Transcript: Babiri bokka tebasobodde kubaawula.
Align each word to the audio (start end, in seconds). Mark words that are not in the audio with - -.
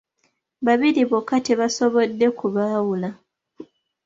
Babiri 0.65 1.01
bokka 1.09 1.37
tebasobodde 1.47 2.27
kubaawula. 2.39 3.09